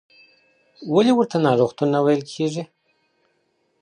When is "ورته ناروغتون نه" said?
1.15-1.99